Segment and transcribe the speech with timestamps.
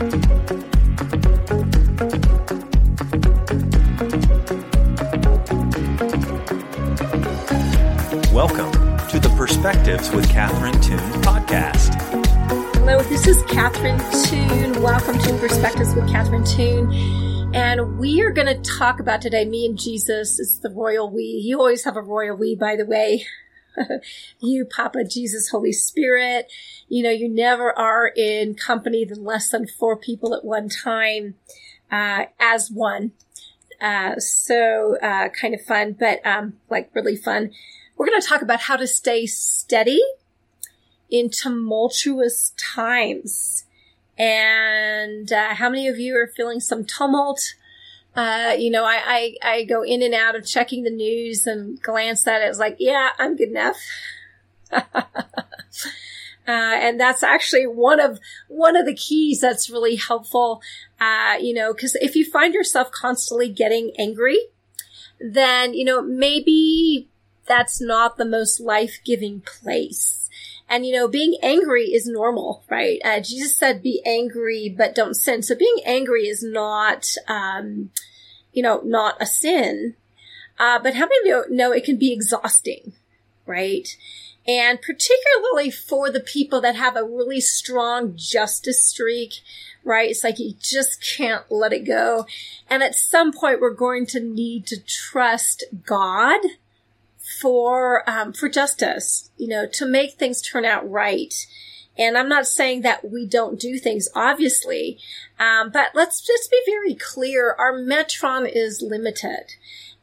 [0.00, 0.16] Welcome
[9.08, 11.94] to the Perspectives with Catherine Toon podcast.
[12.76, 14.82] Hello, this is Catherine Toon.
[14.82, 17.54] Welcome to Perspectives with Catherine Toon.
[17.54, 20.40] And we are going to talk about today, me and Jesus.
[20.40, 21.24] It's the royal we.
[21.24, 23.26] You always have a royal we, by the way.
[24.40, 26.50] you, Papa, Jesus, Holy Spirit.
[26.88, 31.34] You know, you never are in company than less than four people at one time,
[31.90, 33.12] uh, as one.
[33.80, 37.50] Uh, so, uh, kind of fun, but, um, like really fun.
[37.96, 40.02] We're going to talk about how to stay steady
[41.08, 43.64] in tumultuous times.
[44.18, 47.54] And, uh, how many of you are feeling some tumult?
[48.20, 49.00] Uh, you know, I,
[49.42, 52.48] I, I go in and out of checking the news and glance at it.
[52.50, 53.78] It's like, yeah, I'm good enough.
[54.70, 55.00] uh,
[56.46, 60.60] and that's actually one of, one of the keys that's really helpful.
[61.00, 64.38] Uh, you know, cause if you find yourself constantly getting angry,
[65.18, 67.08] then, you know, maybe
[67.46, 70.28] that's not the most life-giving place.
[70.70, 73.00] And you know, being angry is normal, right?
[73.04, 77.90] Uh, Jesus said, "Be angry, but don't sin." So being angry is not, um,
[78.52, 79.96] you know, not a sin.
[80.60, 82.92] Uh, but how many of you know it can be exhausting,
[83.46, 83.88] right?
[84.46, 89.40] And particularly for the people that have a really strong justice streak,
[89.82, 90.10] right?
[90.10, 92.26] It's like you just can't let it go.
[92.68, 96.40] And at some point, we're going to need to trust God
[97.40, 101.34] for um, for justice, you know, to make things turn out right.
[101.98, 104.98] And I'm not saying that we don't do things, obviously,
[105.38, 109.54] um, but let's just be very clear: our metron is limited,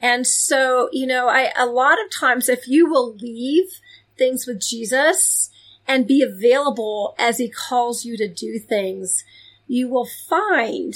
[0.02, 3.80] and so you know, I a lot of times, if you will leave
[4.18, 5.50] things with Jesus
[5.88, 9.24] and be available as He calls you to do things,
[9.68, 10.96] you will find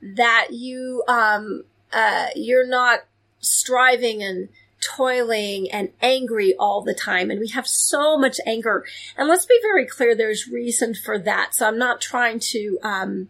[0.00, 3.00] that you um, uh, you're not
[3.40, 4.48] striving and
[4.96, 7.30] toiling and angry all the time.
[7.30, 8.84] And we have so much anger.
[9.16, 11.54] And let's be very clear, there's reason for that.
[11.54, 13.28] So I'm not trying to, um,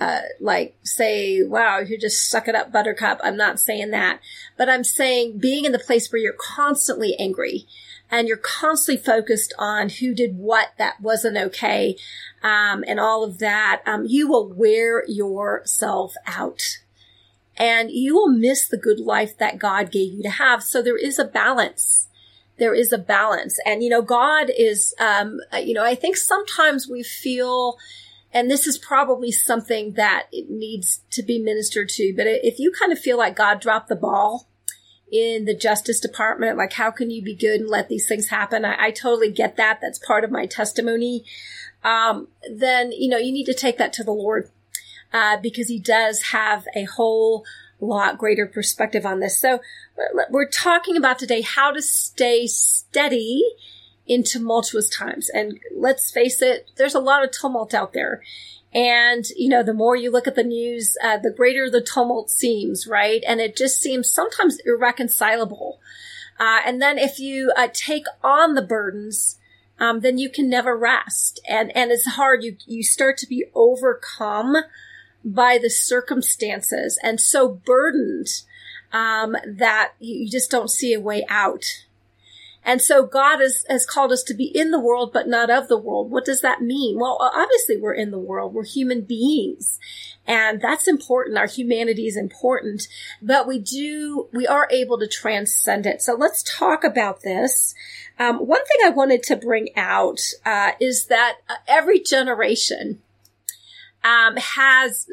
[0.00, 3.20] uh, like say, wow, you just suck it up, buttercup.
[3.22, 4.20] I'm not saying that,
[4.56, 7.66] but I'm saying being in the place where you're constantly angry
[8.10, 11.96] and you're constantly focused on who did what that wasn't okay,
[12.42, 16.78] um, and all of that, um, you will wear yourself out
[17.56, 20.62] and you will miss the good life that God gave you to have.
[20.62, 22.08] So there is a balance.
[22.58, 23.58] There is a balance.
[23.66, 27.76] And, you know, God is, um, you know, I think sometimes we feel,
[28.32, 32.72] and this is probably something that it needs to be ministered to, but if you
[32.72, 34.48] kind of feel like God dropped the ball
[35.10, 38.64] in the Justice Department, like how can you be good and let these things happen?
[38.64, 39.80] I, I totally get that.
[39.82, 41.24] That's part of my testimony.
[41.84, 44.50] Um, then, you know, you need to take that to the Lord
[45.12, 47.44] uh, because he does have a whole
[47.80, 49.38] lot greater perspective on this.
[49.38, 49.60] So
[50.30, 53.42] we're talking about today how to stay steady
[54.06, 55.28] in tumultuous times.
[55.28, 58.22] And let's face it, there's a lot of tumult out there.
[58.74, 62.30] And, you know, the more you look at the news, uh, the greater the tumult
[62.30, 63.22] seems, right?
[63.26, 65.78] And it just seems sometimes irreconcilable.
[66.40, 69.38] Uh, and then if you uh, take on the burdens,
[69.78, 71.40] um, then you can never rest.
[71.46, 72.42] And, and it's hard.
[72.42, 74.56] You, you start to be overcome
[75.24, 78.28] by the circumstances and so burdened
[78.92, 81.84] um, that you just don't see a way out.
[82.64, 85.66] And so God has, has called us to be in the world, but not of
[85.66, 86.10] the world.
[86.10, 86.98] What does that mean?
[86.98, 88.54] Well, obviously we're in the world.
[88.54, 89.80] We're human beings.
[90.26, 91.38] And that's important.
[91.38, 92.86] Our humanity is important,
[93.20, 96.00] but we do, we are able to transcend it.
[96.00, 97.74] So let's talk about this.
[98.20, 103.00] Um, one thing I wanted to bring out, uh, is that uh, every generation,
[104.04, 105.08] um, has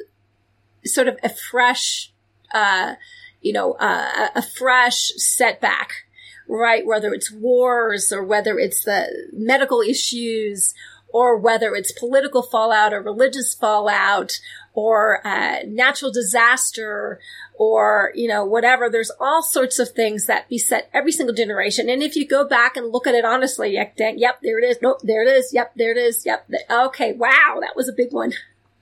[0.85, 2.11] sort of a fresh,
[2.53, 2.95] uh,
[3.41, 6.05] you know, uh, a fresh setback,
[6.47, 6.85] right?
[6.85, 10.73] Whether it's wars or whether it's the medical issues
[11.11, 14.39] or whether it's political fallout or religious fallout
[14.73, 17.19] or uh, natural disaster
[17.55, 18.89] or you know whatever.
[18.89, 21.89] There's all sorts of things that beset every single generation.
[21.89, 24.77] And if you go back and look at it honestly yep there it is.
[24.81, 25.51] Nope there it is.
[25.53, 26.25] Yep there it is.
[26.25, 28.33] Yep okay wow that was a big one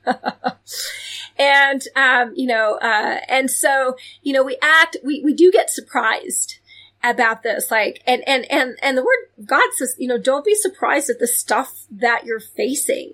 [1.38, 5.69] and, um, you know, uh, and so, you know, we act, we, we do get
[5.69, 6.59] surprised
[7.04, 7.69] about this.
[7.71, 11.19] Like, and, and, and, and the word God says, you know, don't be surprised at
[11.19, 13.13] the stuff that you're facing.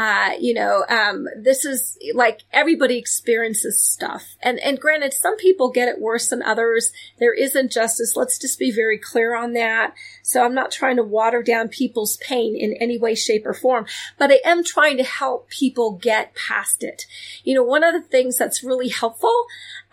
[0.00, 4.24] Uh, you know, um, this is like everybody experiences stuff.
[4.40, 6.90] And, and granted, some people get it worse than others.
[7.18, 8.16] There is injustice.
[8.16, 9.92] Let's just be very clear on that.
[10.22, 13.84] So I'm not trying to water down people's pain in any way, shape, or form,
[14.16, 17.04] but I am trying to help people get past it.
[17.44, 19.36] You know, one of the things that's really helpful,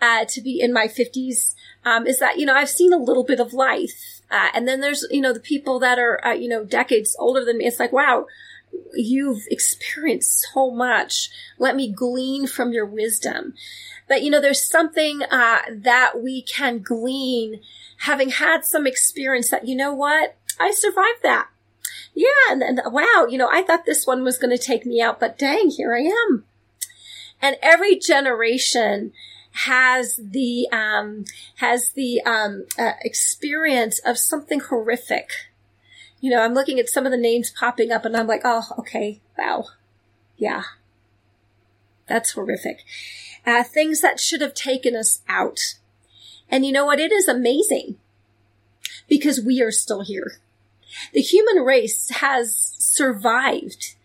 [0.00, 3.24] uh, to be in my fifties, um, is that, you know, I've seen a little
[3.24, 4.22] bit of life.
[4.30, 7.44] Uh, and then there's, you know, the people that are, uh, you know, decades older
[7.44, 7.66] than me.
[7.66, 8.26] It's like, wow,
[8.94, 11.30] you've experienced so much.
[11.58, 13.54] Let me glean from your wisdom.
[14.08, 17.60] But you know, there's something uh, that we can glean,
[17.98, 19.50] having had some experience.
[19.50, 21.48] That you know what, I survived that.
[22.14, 25.20] Yeah, and, wow, you know, I thought this one was going to take me out,
[25.20, 26.44] but dang, here I am.
[27.40, 29.12] And every generation
[29.52, 31.24] has the um,
[31.56, 35.30] has the um, uh, experience of something horrific
[36.20, 38.64] you know, I'm looking at some of the names popping up and I'm like, oh,
[38.78, 39.66] okay, wow.
[40.36, 40.62] Yeah.
[42.06, 42.84] That's horrific.
[43.46, 45.74] Uh, things that should have taken us out.
[46.50, 47.00] And you know what?
[47.00, 47.96] It is amazing
[49.08, 50.40] because we are still here.
[51.12, 53.96] The human race has survived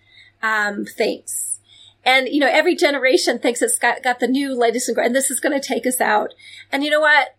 [0.42, 1.60] um, things.
[2.06, 5.31] And, you know, every generation thinks it's got, got the new latest and, and this
[5.31, 6.33] is going to take us out.
[6.71, 7.36] And you know what?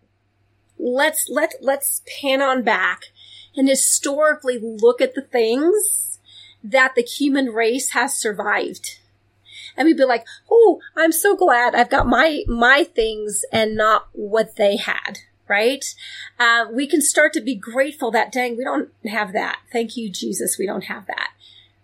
[0.79, 3.03] Let's, let, let's pan on back
[3.55, 6.19] and historically look at the things
[6.63, 8.99] that the human race has survived.
[9.77, 14.07] And we'd be like, oh, I'm so glad I've got my, my things and not
[14.13, 15.19] what they had.
[15.47, 15.85] Right?
[16.39, 19.59] Uh, we can start to be grateful that dang, we don't have that.
[19.71, 20.57] Thank you, Jesus.
[20.57, 21.33] We don't have that.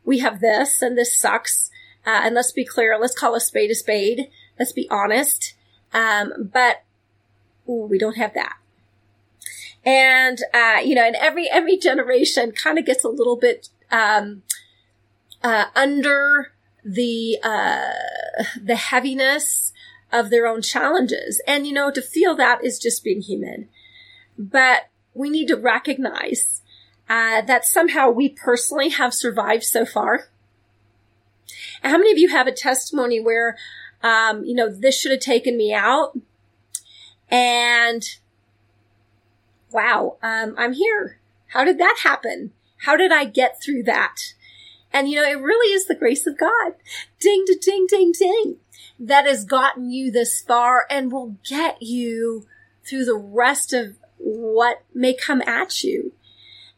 [0.04, 1.70] We have this and this sucks.
[2.04, 2.98] Uh, and let's be clear.
[3.00, 4.30] Let's call a spade a spade.
[4.58, 5.54] Let's be honest.
[5.94, 6.84] Um, but
[7.70, 8.56] ooh, we don't have that
[9.84, 14.44] and uh, you know, and every every generation kind of gets a little bit um,
[15.44, 17.92] uh, under the uh,
[18.62, 19.74] the heaviness
[20.12, 23.70] of their own challenges, and you know, to feel that is just being human.
[24.38, 26.62] But we need to recognize
[27.10, 30.30] uh, that somehow we personally have survived so far.
[31.84, 33.58] How many of you have a testimony where,
[34.04, 36.18] um, you know, this should have taken me out,
[37.30, 38.04] and
[39.72, 41.20] wow, um, I'm here.
[41.48, 42.52] How did that happen?
[42.86, 44.34] How did I get through that?
[44.94, 46.74] And you know, it really is the grace of God.
[47.20, 48.58] Ding, ding, ding, ding.
[49.00, 52.46] That has gotten you this far and will get you
[52.88, 56.14] through the rest of what may come at you.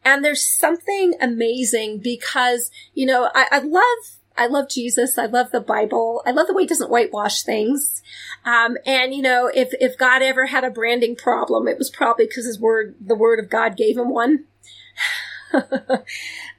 [0.04, 5.16] And there's something amazing because, you know, I, I love I love Jesus.
[5.16, 6.22] I love the Bible.
[6.26, 8.02] I love the way he doesn't whitewash things.
[8.44, 12.26] Um, and you know, if, if God ever had a branding problem, it was probably
[12.26, 14.46] because his word, the word of God gave him one.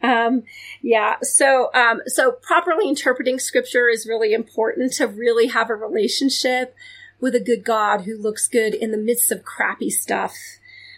[0.02, 0.44] um,
[0.82, 1.16] yeah.
[1.22, 6.76] So, um, so properly interpreting scripture is really important to really have a relationship
[7.20, 10.36] with a good God who looks good in the midst of crappy stuff.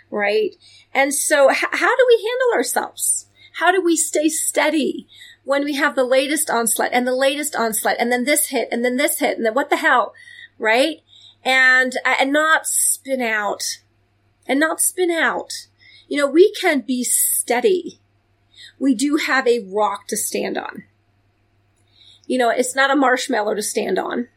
[0.09, 0.56] Right.
[0.94, 3.27] And so h- how do we handle ourselves?
[3.53, 5.07] How do we stay steady?
[5.47, 8.83] When we have the latest onslaught and the latest onslaught and then this hit and
[8.83, 10.13] then this hit and then what the hell,
[10.59, 10.97] right?
[11.41, 13.79] And, uh, and not spin out
[14.45, 15.67] and not spin out.
[16.09, 18.01] You know, we can be steady.
[18.77, 20.83] We do have a rock to stand on.
[22.25, 24.27] You know, it's not a marshmallow to stand on.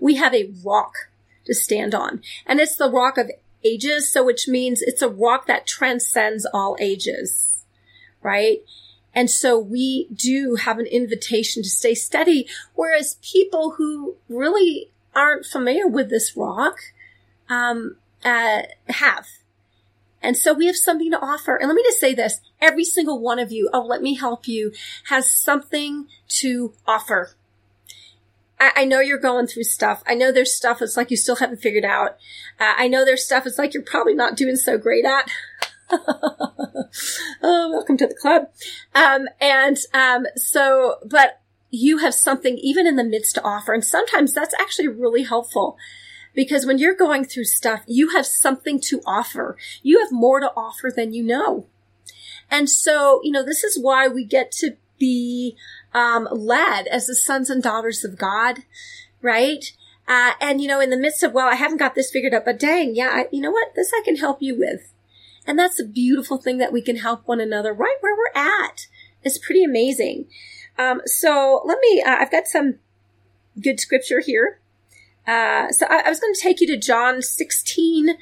[0.00, 0.94] We have a rock
[1.44, 2.22] to stand on.
[2.44, 3.30] And it's the rock of
[3.62, 7.64] ages, so which means it's a rock that transcends all ages,
[8.20, 8.64] right?
[9.14, 12.46] And so we do have an invitation to stay steady.
[12.74, 16.76] Whereas people who really aren't familiar with this rock,
[17.48, 19.26] um, uh, have.
[20.22, 21.56] And so we have something to offer.
[21.56, 22.40] And let me just say this.
[22.60, 24.72] Every single one of you, oh, let me help you,
[25.04, 27.34] has something to offer.
[28.58, 30.02] I, I know you're going through stuff.
[30.06, 32.18] I know there's stuff it's like you still haven't figured out.
[32.58, 35.30] Uh, I know there's stuff it's like you're probably not doing so great at.
[37.42, 38.48] oh, welcome to the club.
[38.94, 43.72] Um, and um, so, but you have something even in the midst to offer.
[43.72, 45.76] And sometimes that's actually really helpful
[46.34, 49.56] because when you're going through stuff, you have something to offer.
[49.82, 51.66] You have more to offer than you know.
[52.50, 55.56] And so, you know, this is why we get to be
[55.94, 58.60] um, led as the sons and daughters of God,
[59.22, 59.72] right?
[60.08, 62.44] Uh, and you know, in the midst of, well, I haven't got this figured out,
[62.44, 63.74] but dang, yeah, I, you know what?
[63.76, 64.92] This I can help you with.
[65.46, 68.86] And that's a beautiful thing that we can help one another right where we're at.
[69.22, 70.26] It's pretty amazing.
[70.78, 72.76] Um, so let me, uh, I've got some
[73.60, 74.60] good scripture here.
[75.26, 78.16] Uh, so I, I was going to take you to John 16,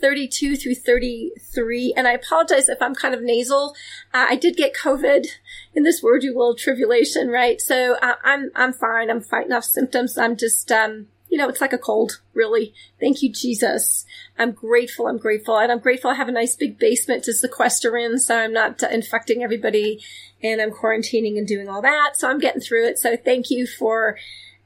[0.00, 1.94] 32 through 33.
[1.96, 3.74] And I apologize if I'm kind of nasal.
[4.14, 5.26] Uh, I did get COVID
[5.74, 7.60] in this word you will tribulation, right?
[7.60, 9.10] So uh, I'm, I'm fine.
[9.10, 10.16] I'm fighting off symptoms.
[10.16, 12.74] I'm just, um, you know, it's like a cold, really.
[13.00, 14.04] Thank you, Jesus.
[14.38, 15.06] I'm grateful.
[15.06, 15.58] I'm grateful.
[15.58, 18.82] And I'm grateful I have a nice big basement to sequester in so I'm not
[18.82, 20.02] infecting everybody
[20.42, 22.16] and I'm quarantining and doing all that.
[22.16, 22.98] So I'm getting through it.
[22.98, 24.16] So thank you for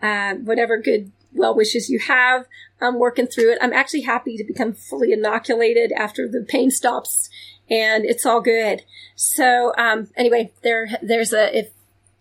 [0.00, 2.46] uh, whatever good well wishes you have.
[2.80, 3.58] I'm working through it.
[3.60, 7.30] I'm actually happy to become fully inoculated after the pain stops
[7.70, 8.82] and it's all good.
[9.14, 11.70] So, um, anyway, there, there's a, if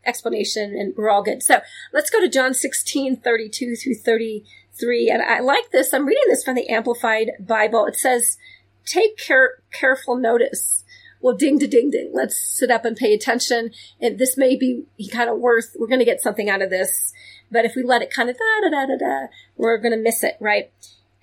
[0.05, 1.43] explanation and we're all good.
[1.43, 1.61] So
[1.93, 5.09] let's go to John 16, 32 through 33.
[5.09, 5.93] And I like this.
[5.93, 7.85] I'm reading this from the Amplified Bible.
[7.85, 8.37] It says,
[8.85, 10.83] take care, careful notice.
[11.21, 12.11] Well, ding ding ding.
[12.13, 13.71] Let's sit up and pay attention.
[13.99, 17.13] And this may be kind of worth, we're going to get something out of this.
[17.51, 20.01] But if we let it kind of da da da da da, we're going to
[20.01, 20.71] miss it, right?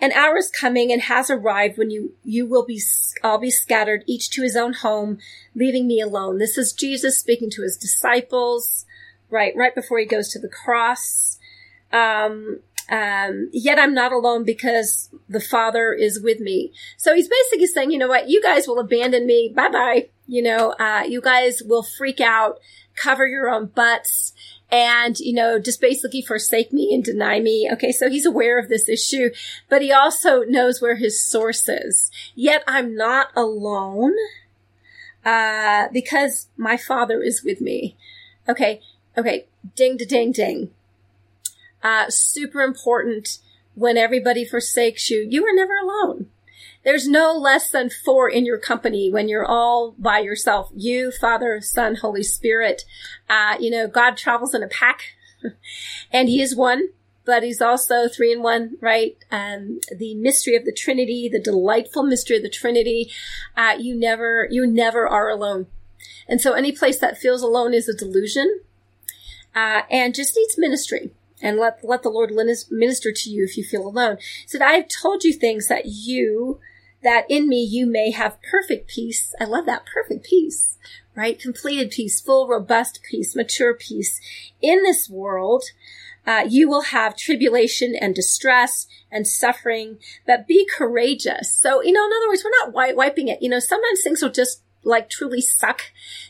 [0.01, 2.81] An hour is coming and has arrived when you, you will be,
[3.23, 5.19] all be scattered, each to his own home,
[5.55, 6.39] leaving me alone.
[6.39, 8.87] This is Jesus speaking to his disciples,
[9.29, 11.39] right, right before he goes to the cross.
[11.93, 16.73] Um, um, yet I'm not alone because the Father is with me.
[16.97, 19.53] So he's basically saying, you know what, you guys will abandon me.
[19.55, 20.09] Bye bye.
[20.27, 22.61] You know, uh, you guys will freak out,
[22.95, 24.33] cover your own butts
[24.71, 27.69] and, you know, just basically forsake me and deny me.
[27.73, 27.93] Okay.
[27.93, 29.31] So he's aware of this issue,
[29.69, 32.11] but he also knows where his source is.
[32.35, 34.15] Yet I'm not alone,
[35.25, 37.97] uh, because my father is with me.
[38.49, 38.81] Okay.
[39.17, 39.47] Okay.
[39.75, 40.71] Ding, ding, ding.
[41.83, 43.39] Uh, super important
[43.75, 45.27] when everybody forsakes you.
[45.29, 46.29] You are never alone.
[46.89, 50.71] There's no less than four in your company when you're all by yourself.
[50.75, 52.87] You, Father, Son, Holy Spirit.
[53.29, 55.03] Uh, you know, God travels in a pack
[56.11, 56.89] and he is one,
[57.27, 59.19] but he's also three in one, right?
[59.31, 63.13] Um, the mystery of the Trinity, the delightful mystery of the Trinity.
[63.55, 65.67] Uh, you never, you never are alone.
[66.27, 68.61] And so any place that feels alone is a delusion,
[69.55, 71.11] uh, and just needs ministry
[71.43, 74.17] and let let the Lord minister to you if you feel alone.
[74.47, 76.61] So I've told you things that you
[77.03, 79.35] that in me you may have perfect peace.
[79.41, 80.79] I love that perfect peace,
[81.15, 81.39] right?
[81.39, 84.21] Completed peace, full, robust peace, mature peace.
[84.61, 85.65] In this world,
[86.27, 91.57] uh, you will have tribulation and distress and suffering, but be courageous.
[91.59, 93.41] So, you know, in other words, we're not white wiping it.
[93.41, 95.83] You know, sometimes things will just like truly suck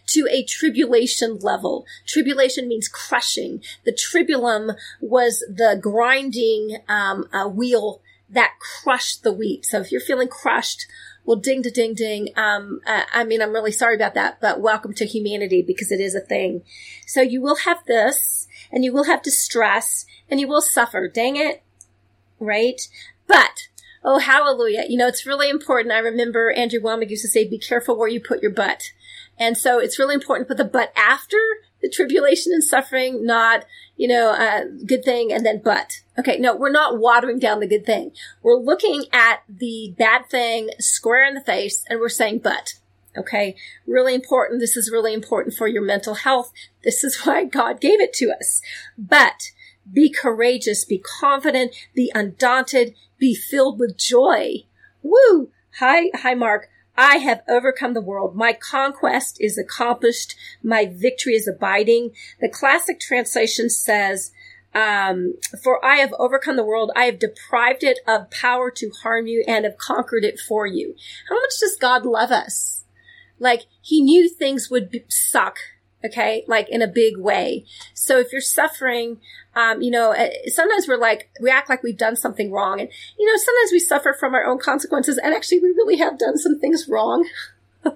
[0.07, 1.87] to a tribulation level.
[2.07, 3.63] Tribulation means crushing.
[3.85, 9.65] The tribulum was the grinding um, uh, wheel that crushed the wheat.
[9.65, 10.87] So if you're feeling crushed,
[11.25, 12.29] well, ding to ding ding.
[12.37, 16.15] Um, I mean, I'm really sorry about that, but welcome to humanity because it is
[16.15, 16.63] a thing.
[17.07, 21.09] So you will have this and you will have distress and you will suffer.
[21.09, 21.63] Dang it.
[22.41, 22.81] Right?
[23.27, 23.69] But
[24.05, 24.85] Oh, hallelujah.
[24.89, 25.93] You know, it's really important.
[25.93, 28.93] I remember Andrew Wommack used to say, be careful where you put your butt.
[29.39, 31.39] And so it's really important to put the butt after
[31.83, 33.65] the tribulation and suffering, not,
[33.97, 36.03] you know, a good thing and then but.
[36.19, 36.39] Okay.
[36.39, 38.13] No, we're not watering down the good thing.
[38.43, 42.75] We're looking at the bad thing square in the face and we're saying but.
[43.17, 43.57] Okay.
[43.87, 44.61] Really important.
[44.61, 46.53] This is really important for your mental health.
[46.83, 48.61] This is why God gave it to us.
[48.97, 49.51] But
[49.91, 54.65] be courageous, be confident, be undaunted, be filled with joy.
[55.03, 55.51] Woo!
[55.79, 56.69] Hi, hi, Mark.
[56.99, 58.35] I have overcome the world.
[58.35, 60.35] My conquest is accomplished.
[60.65, 62.11] My victory is abiding.
[62.41, 64.33] The classic translation says,
[64.75, 66.91] um, for I have overcome the world.
[66.97, 70.97] I have deprived it of power to harm you and have conquered it for you.
[71.29, 72.85] How much does God love us?
[73.39, 75.59] Like he knew things would be, suck
[76.05, 76.45] okay?
[76.47, 77.65] Like in a big way.
[77.95, 79.19] So if you're suffering
[79.55, 82.81] um, you know eh, sometimes we're like we act like we've done something wrong.
[82.81, 82.89] And
[83.19, 86.39] you know sometimes we suffer from our own consequences and actually we really have done
[86.39, 87.29] some things wrong.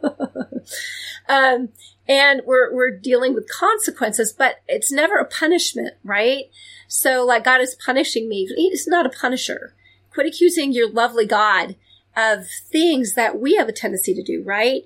[1.28, 1.68] Um,
[2.08, 6.44] and we're we're dealing with consequences but it's never a punishment right?
[6.88, 8.46] So like god is punishing me.
[8.56, 9.74] He's not a punisher.
[10.12, 11.76] Quit accusing your lovely god
[12.16, 14.82] of things that we have a tendency to do, right?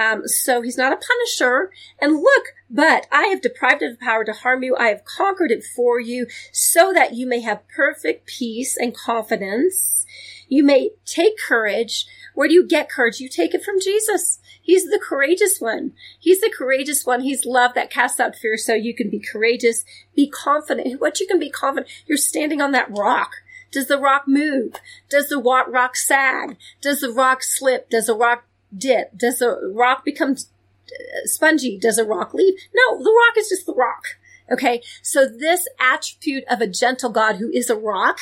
[0.00, 1.70] Um, so he's not a punisher.
[2.00, 4.74] And look, but I have deprived it of power to harm you.
[4.76, 10.06] I have conquered it for you so that you may have perfect peace and confidence.
[10.48, 12.06] You may take courage.
[12.34, 13.20] Where do you get courage?
[13.20, 14.38] You take it from Jesus.
[14.62, 15.92] He's the courageous one.
[16.18, 17.20] He's the courageous one.
[17.20, 19.84] He's love that casts out fear so you can be courageous,
[20.16, 21.00] be confident.
[21.00, 23.32] What you can be confident, you're standing on that rock.
[23.70, 24.74] Does the rock move?
[25.08, 26.56] Does the rock sag?
[26.80, 27.90] Does the rock slip?
[27.90, 28.44] Does the rock
[28.76, 29.16] dip?
[29.16, 31.78] Does the rock become uh, spongy?
[31.78, 32.54] Does a rock leave?
[32.74, 34.04] No, the rock is just the rock.
[34.50, 34.82] Okay.
[35.02, 38.18] So this attribute of a gentle God who is a rock,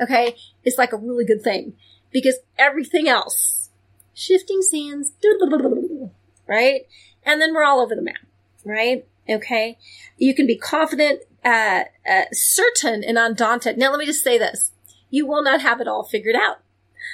[0.00, 1.74] okay, is like a really good thing.
[2.12, 3.70] because everything else,
[4.12, 5.12] shifting sands,
[6.46, 6.82] right?
[7.24, 8.18] And then we're all over the map,
[8.64, 9.06] right?
[9.28, 9.78] Okay.
[10.18, 13.78] You can be confident, uh, uh, certain and undaunted.
[13.78, 14.72] Now let me just say this.
[15.10, 16.58] You will not have it all figured out.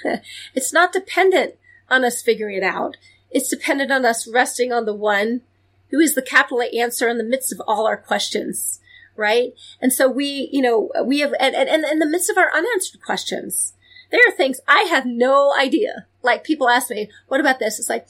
[0.55, 1.55] it's not dependent
[1.91, 2.97] on us figuring it out.
[3.31, 5.43] It's dependent on us resting on the one
[5.91, 8.81] who is the capital A answer in the midst of all our questions,
[9.17, 9.53] right?
[9.81, 12.55] And so we, you know, we have, and, and, and in the midst of our
[12.55, 13.75] unanswered questions,
[14.11, 16.07] there are things I have no idea.
[16.23, 17.79] Like people ask me, what about this?
[17.79, 18.07] It's like,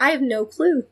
[0.00, 0.84] I have no clue.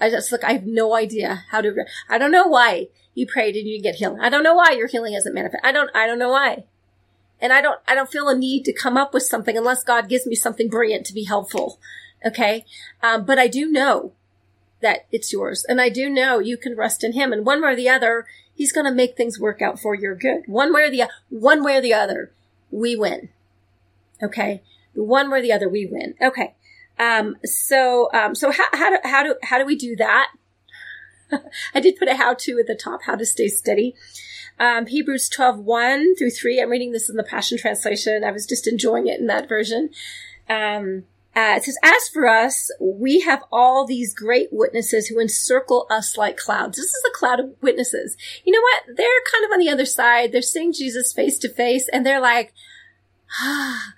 [0.00, 1.74] I just like, I have no idea how to,
[2.08, 4.20] I don't know why you prayed and you get healing.
[4.20, 5.64] I don't know why your healing isn't manifest.
[5.64, 6.64] I don't, I don't know why.
[7.40, 10.08] And I don't, I don't feel a need to come up with something unless God
[10.08, 11.78] gives me something brilliant to be helpful.
[12.24, 12.64] Okay.
[13.02, 14.12] Um, but I do know
[14.80, 15.64] that it's yours.
[15.68, 17.32] And I do know you can rest in him.
[17.32, 20.14] And one way or the other, he's going to make things work out for your
[20.14, 20.42] good.
[20.46, 22.32] One way or the, one way or the other,
[22.70, 23.28] we win.
[24.22, 24.62] Okay.
[24.94, 26.14] One way or the other, we win.
[26.20, 26.54] Okay.
[26.98, 30.28] Um, so, um, so how, how do, how do, how do we do that?
[31.74, 33.94] I did put a how to at the top, how to stay steady.
[34.58, 36.60] Um, Hebrews 12, 1 through 3.
[36.60, 38.24] I'm reading this in the Passion Translation.
[38.24, 39.90] I was just enjoying it in that version.
[40.48, 41.04] Um,
[41.36, 46.16] uh, it says, as for us, we have all these great witnesses who encircle us
[46.16, 46.78] like clouds.
[46.78, 48.16] This is a cloud of witnesses.
[48.44, 48.96] You know what?
[48.96, 50.32] They're kind of on the other side.
[50.32, 52.54] They're seeing Jesus face to face and they're like,
[53.38, 53.92] ah,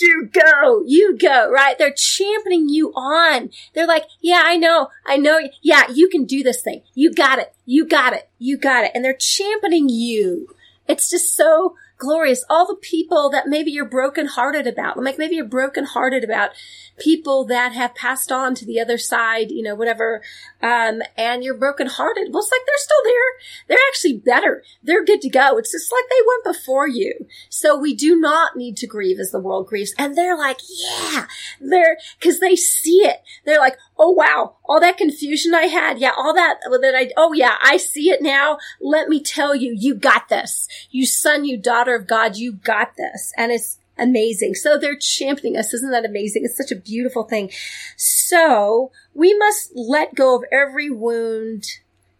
[0.00, 1.76] you go, you go, right?
[1.78, 3.50] They're championing you on.
[3.74, 6.82] They're like, yeah, I know, I know, yeah, you can do this thing.
[6.94, 8.92] You got it, you got it, you got it.
[8.94, 10.54] And they're championing you.
[10.86, 12.44] It's just so glorious.
[12.48, 16.50] All the people that maybe you're brokenhearted about, like maybe you're brokenhearted about
[16.98, 20.22] people that have passed on to the other side, you know, whatever,
[20.62, 22.32] um, and you're brokenhearted.
[22.32, 23.66] Well, it's like they're still there.
[23.68, 24.62] They're actually better.
[24.82, 25.58] They're good to go.
[25.58, 27.26] It's just like they went before you.
[27.48, 29.94] So we do not need to grieve as the world grieves.
[29.98, 31.26] And they're like, yeah,
[31.60, 33.22] they're, cause they see it.
[33.44, 35.98] They're like, oh wow, all that confusion I had.
[35.98, 38.58] Yeah, all that, that I, oh yeah, I see it now.
[38.80, 40.68] Let me tell you, you got this.
[40.90, 43.32] You son, you daughter of God, you got this.
[43.36, 44.54] And it's, amazing.
[44.54, 45.72] So they're championing us.
[45.72, 46.44] Isn't that amazing?
[46.44, 47.50] It's such a beautiful thing.
[47.96, 51.64] So we must let go of every wound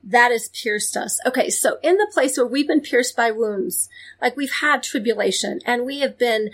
[0.02, 1.18] that has pierced us.
[1.26, 1.50] Okay.
[1.50, 3.88] So in the place where we've been pierced by wounds,
[4.20, 6.50] like we've had tribulation and we have been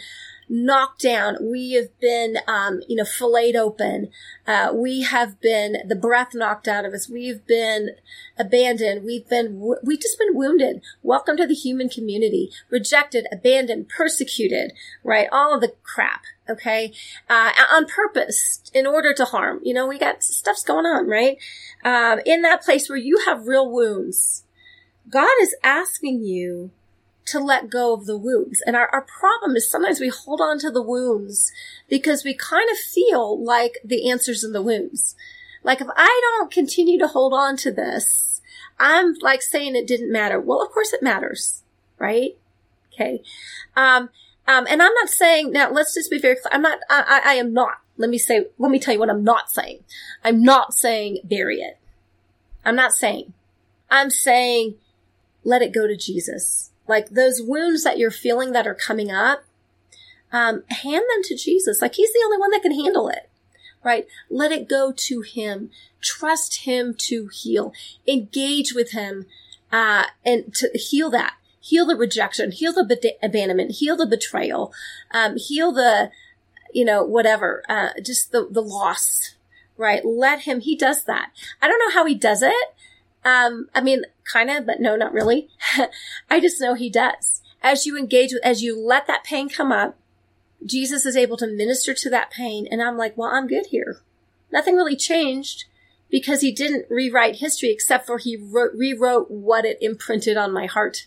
[0.50, 1.36] knocked down.
[1.40, 4.10] We have been, um, you know, filleted open.
[4.46, 7.08] Uh, we have been the breath knocked out of us.
[7.08, 7.90] We've been
[8.36, 9.04] abandoned.
[9.04, 10.82] We've been, we've just been wounded.
[11.04, 12.50] Welcome to the human community.
[12.68, 14.72] Rejected, abandoned, persecuted,
[15.04, 15.28] right?
[15.30, 16.24] All of the crap.
[16.48, 16.92] Okay.
[17.28, 19.60] Uh, on purpose in order to harm.
[19.62, 21.38] You know, we got stuff's going on, right?
[21.84, 24.42] Um, in that place where you have real wounds,
[25.08, 26.72] God is asking you
[27.26, 28.62] to let go of the wounds.
[28.66, 31.52] And our, our problem is sometimes we hold on to the wounds
[31.88, 35.14] because we kind of feel like the answer's in the wounds.
[35.62, 38.40] Like if I don't continue to hold on to this,
[38.78, 40.40] I'm like saying it didn't matter.
[40.40, 41.62] Well, of course it matters,
[41.98, 42.36] right?
[42.92, 43.22] Okay.
[43.76, 44.10] Um,
[44.48, 45.70] um, and I'm not saying now.
[45.70, 46.52] Let's just be very clear.
[46.52, 46.80] I'm not.
[46.88, 47.78] I, I am not.
[47.98, 48.46] Let me say.
[48.58, 49.84] Let me tell you what I'm not saying.
[50.24, 51.78] I'm not saying bury it.
[52.64, 53.32] I'm not saying.
[53.90, 54.74] I'm saying
[55.44, 56.69] let it go to Jesus.
[56.90, 59.44] Like those wounds that you're feeling that are coming up,
[60.32, 61.80] um, hand them to Jesus.
[61.80, 63.30] Like he's the only one that can handle it,
[63.84, 64.06] right?
[64.28, 65.70] Let it go to him.
[66.02, 67.72] Trust him to heal.
[68.08, 69.26] Engage with him,
[69.70, 71.34] uh, and to heal that.
[71.60, 74.72] Heal the rejection, heal the abandonment, heal the betrayal,
[75.12, 76.10] um, heal the,
[76.72, 79.36] you know, whatever, uh, just the, the loss,
[79.76, 80.02] right?
[80.04, 81.30] Let him, he does that.
[81.62, 82.74] I don't know how he does it.
[83.24, 85.48] Um, I mean, kind of, but no, not really.
[86.30, 87.42] I just know he does.
[87.62, 89.98] As you engage with, as you let that pain come up,
[90.64, 92.66] Jesus is able to minister to that pain.
[92.70, 93.98] And I'm like, well, I'm good here.
[94.52, 95.64] Nothing really changed
[96.10, 100.66] because he didn't rewrite history except for he wrote, rewrote what it imprinted on my
[100.66, 101.06] heart.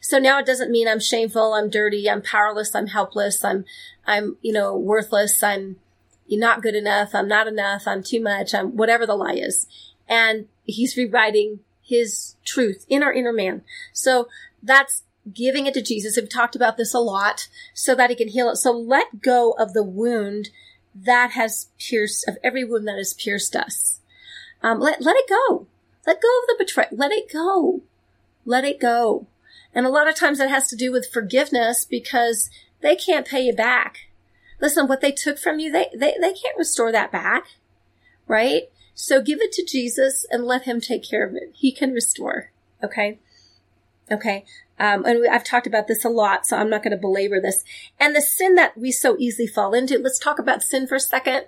[0.00, 3.64] So now it doesn't mean I'm shameful, I'm dirty, I'm powerless, I'm helpless, I'm,
[4.06, 5.76] I'm, you know, worthless, I'm
[6.28, 9.66] not good enough, I'm not enough, I'm too much, I'm whatever the lie is.
[10.08, 13.62] And he's rewriting his truth in our inner man.
[13.92, 14.28] So
[14.62, 16.16] that's giving it to Jesus.
[16.16, 18.56] We've talked about this a lot so that he can heal it.
[18.56, 20.50] So let go of the wound
[20.94, 24.00] that has pierced, of every wound that has pierced us.
[24.62, 25.66] Um, let, let it go.
[26.06, 26.88] Let go of the betrayal.
[26.92, 27.82] Let it go.
[28.44, 29.26] Let it go.
[29.74, 32.50] And a lot of times that has to do with forgiveness because
[32.80, 34.08] they can't pay you back.
[34.60, 37.46] Listen, what they took from you, they, they, they can't restore that back.
[38.26, 38.70] Right?
[38.96, 41.52] So give it to Jesus and let him take care of it.
[41.54, 42.50] He can restore.
[42.82, 43.18] Okay.
[44.10, 44.44] Okay.
[44.78, 47.62] Um, and I've talked about this a lot, so I'm not going to belabor this.
[48.00, 49.98] And the sin that we so easily fall into.
[49.98, 51.44] Let's talk about sin for a second.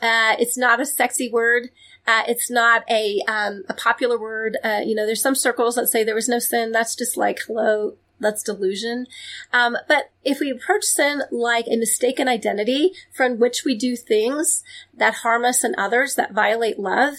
[0.00, 1.68] Uh, it's not a sexy word.
[2.06, 4.56] Uh, it's not a um, a popular word.
[4.64, 6.72] Uh, you know, there's some circles that say there was no sin.
[6.72, 9.06] That's just like hello, that's delusion.
[9.52, 14.62] Um, but if we approach sin like a mistaken identity from which we do things
[14.94, 17.14] that harm us and others, that violate love,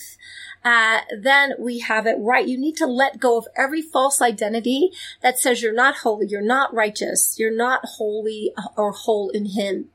[0.66, 2.48] uh, then we have it right.
[2.48, 6.42] You need to let go of every false identity that says you're not holy, you're
[6.42, 9.90] not righteous, you're not holy or whole in Him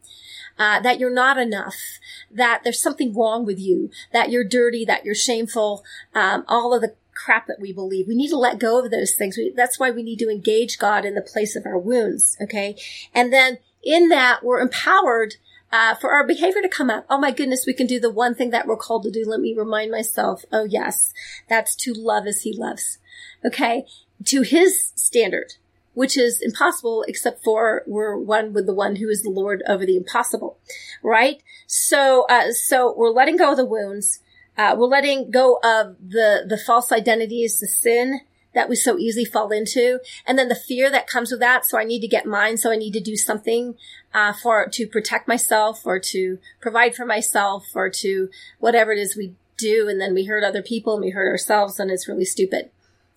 [0.59, 1.99] uh, that you're not enough,
[2.31, 5.85] that there's something wrong with you, that you're dirty, that you're shameful,
[6.15, 8.07] um, all of the crap that we believe.
[8.09, 9.37] We need to let go of those things.
[9.37, 12.37] We, that's why we need to engage God in the place of our wounds.
[12.41, 12.77] Okay.
[13.15, 15.37] And then in that, we're empowered
[15.71, 17.07] uh, for our behavior to come up.
[17.09, 19.25] Oh my goodness, we can do the one thing that we're called to do.
[19.27, 20.45] Let me remind myself.
[20.53, 21.13] Oh yes,
[21.49, 22.99] that's to love as he loves.
[23.45, 23.87] Okay.
[24.27, 25.55] To his standard
[25.95, 29.85] which is impossible except for we're one with the one who is the Lord over
[29.85, 30.59] the impossible,
[31.03, 31.43] right?
[31.67, 34.21] So, uh, so we're letting go of the wounds.
[34.57, 38.21] Uh, we're letting go of the, the false identities, the sin
[38.55, 39.99] that we so easily fall into.
[40.27, 41.65] And then the fear that comes with that.
[41.65, 42.59] So I need to get mine.
[42.59, 43.77] So I need to do something,
[44.13, 49.17] uh, for, to protect myself or to provide for myself or to whatever it is
[49.17, 49.89] we do.
[49.89, 52.71] And then we hurt other people and we hurt ourselves and it's really stupid.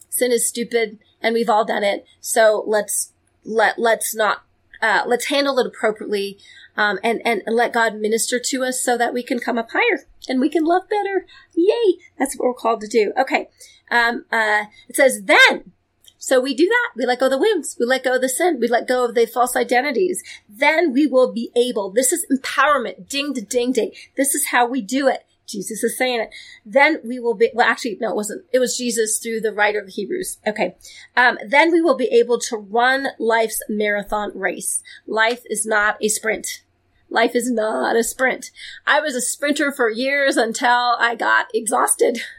[0.09, 2.05] Sin is stupid and we've all done it.
[2.21, 3.11] So let's
[3.43, 4.44] let let's not
[4.81, 6.37] uh, let's handle it appropriately
[6.77, 10.05] um, and and let God minister to us so that we can come up higher
[10.27, 11.25] and we can love better.
[11.55, 11.97] Yay!
[12.17, 13.13] That's what we're called to do.
[13.17, 13.49] Okay.
[13.89, 15.71] Um, uh, it says then.
[16.17, 16.89] So we do that.
[16.95, 17.77] We let go of the whims.
[17.79, 18.57] We let go of the sin.
[18.59, 20.23] We let go of the false identities.
[20.49, 21.91] Then we will be able.
[21.91, 23.07] This is empowerment.
[23.07, 23.91] Ding to ding ding.
[24.17, 25.24] This is how we do it.
[25.47, 26.29] Jesus is saying it.
[26.65, 28.45] Then we will be, well, actually, no, it wasn't.
[28.51, 30.37] It was Jesus through the writer of Hebrews.
[30.45, 30.75] Okay.
[31.15, 34.81] Um, then we will be able to run life's marathon race.
[35.05, 36.63] Life is not a sprint.
[37.09, 38.51] Life is not a sprint.
[38.85, 42.19] I was a sprinter for years until I got exhausted.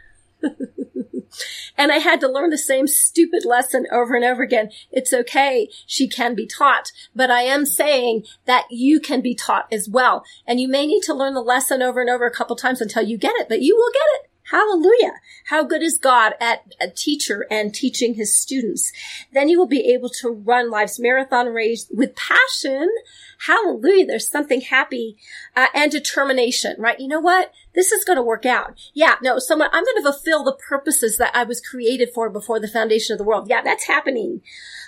[1.77, 4.71] and I had to learn the same stupid lesson over and over again.
[4.91, 5.69] It's okay.
[5.87, 10.25] She can be taught, but I am saying that you can be taught as well.
[10.47, 13.03] And you may need to learn the lesson over and over a couple times until
[13.03, 14.31] you get it, but you will get it.
[14.51, 15.15] Hallelujah.
[15.47, 18.93] How good is God at a teacher and teaching his students?
[19.33, 22.89] Then you will be able to run life's marathon race with passion.
[23.47, 24.07] Hallelujah.
[24.07, 25.17] There's something happy
[25.57, 26.99] uh, and determination, right?
[26.99, 27.53] You know what?
[27.75, 28.79] This is going to work out.
[28.95, 29.17] Yeah.
[29.21, 32.69] No, someone, I'm going to fulfill the purposes that I was created for before the
[32.69, 33.49] foundation of the world.
[33.49, 34.43] Yeah, that's happening.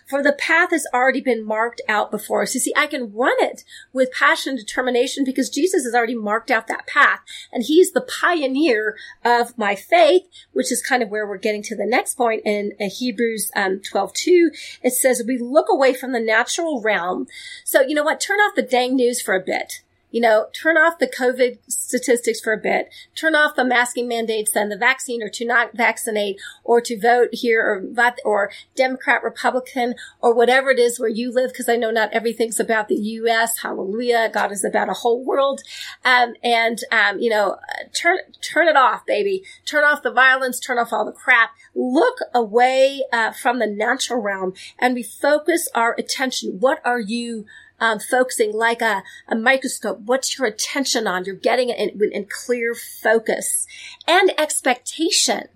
[0.09, 2.55] For the path has already been marked out before us.
[2.55, 6.51] You see, I can run it with passion and determination because Jesus has already marked
[6.51, 7.21] out that path.
[7.53, 11.77] And he's the pioneer of my faith, which is kind of where we're getting to
[11.77, 14.51] the next point in Hebrews um, 12 2.
[14.83, 17.27] It says, we look away from the natural realm.
[17.65, 18.21] So, you know what?
[18.21, 22.41] Turn off the dang news for a bit you know, turn off the COVID statistics
[22.41, 26.41] for a bit, turn off the masking mandates and the vaccine or to not vaccinate
[26.65, 27.85] or to vote here or
[28.25, 31.53] or Democrat, Republican or whatever it is where you live.
[31.53, 33.59] Cause I know not everything's about the U.S.
[33.59, 34.31] Hallelujah.
[34.33, 35.61] God is about a whole world.
[36.05, 37.57] Um, and, um, you know,
[37.95, 39.43] turn, turn it off, baby.
[39.67, 41.51] Turn off the violence, turn off all the crap.
[41.75, 46.59] Look away, uh, from the natural realm and refocus our attention.
[46.61, 47.47] What are you
[47.81, 50.01] um, focusing like a, a microscope.
[50.01, 51.25] What's your attention on?
[51.25, 53.67] You're getting it in, in clear focus
[54.07, 55.49] and expectation.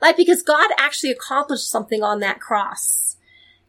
[0.00, 3.16] Like, because God actually accomplished something on that cross.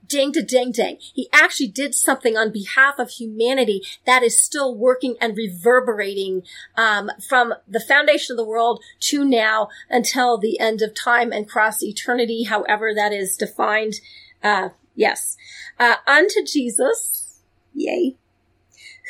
[0.07, 0.97] Ding to ding ding.
[0.99, 6.43] He actually did something on behalf of humanity that is still working and reverberating
[6.77, 11.49] um, from the foundation of the world to now until the end of time and
[11.49, 13.95] cross eternity, however that is defined.
[14.43, 15.37] Uh, yes.
[15.79, 17.24] Uh, unto Jesus,
[17.75, 18.15] Yay.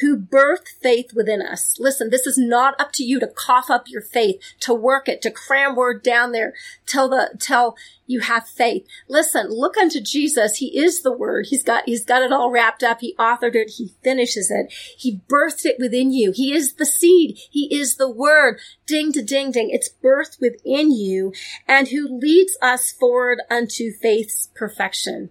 [0.01, 1.77] Who birthed faith within us.
[1.79, 5.21] Listen, this is not up to you to cough up your faith, to work it,
[5.21, 6.53] to cram word down there
[6.85, 8.85] till the, till you have faith.
[9.07, 10.57] Listen, look unto Jesus.
[10.57, 11.45] He is the word.
[11.49, 12.99] He's got, he's got it all wrapped up.
[12.99, 13.75] He authored it.
[13.77, 14.73] He finishes it.
[14.97, 16.33] He birthed it within you.
[16.35, 17.39] He is the seed.
[17.49, 18.59] He is the word.
[18.85, 19.69] Ding to ding ding.
[19.69, 21.31] It's birthed within you
[21.69, 25.29] and who leads us forward unto faith's perfection.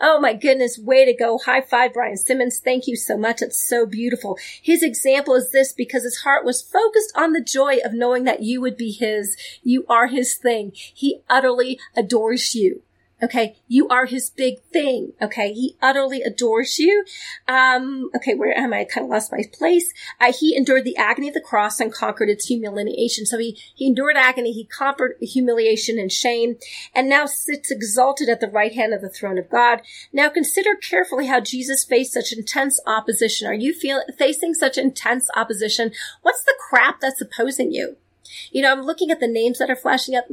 [0.00, 1.38] Oh my goodness, way to go.
[1.38, 2.60] High five, Brian Simmons.
[2.60, 3.42] Thank you so much.
[3.42, 4.38] It's so beautiful.
[4.62, 8.42] His example is this because his heart was focused on the joy of knowing that
[8.42, 9.36] you would be his.
[9.62, 10.70] You are his thing.
[10.74, 12.82] He utterly adores you.
[13.22, 13.56] Okay.
[13.66, 15.12] You are his big thing.
[15.20, 15.52] Okay.
[15.52, 17.04] He utterly adores you.
[17.48, 18.34] Um, okay.
[18.34, 18.80] Where am I?
[18.80, 19.92] I kind of lost my place.
[20.20, 23.26] Uh, he endured the agony of the cross and conquered its humiliation.
[23.26, 24.52] So he, he endured agony.
[24.52, 26.56] He conquered humiliation and shame
[26.94, 29.82] and now sits exalted at the right hand of the throne of God.
[30.12, 33.48] Now consider carefully how Jesus faced such intense opposition.
[33.48, 35.90] Are you feel, facing such intense opposition?
[36.22, 37.96] What's the crap that's opposing you?
[38.50, 40.24] You know, I'm looking at the names that are flashing up.